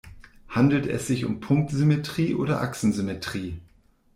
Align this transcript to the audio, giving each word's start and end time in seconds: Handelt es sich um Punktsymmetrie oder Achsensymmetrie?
Handelt 0.49 0.87
es 0.87 1.05
sich 1.05 1.25
um 1.25 1.39
Punktsymmetrie 1.41 2.33
oder 2.33 2.59
Achsensymmetrie? 2.59 3.59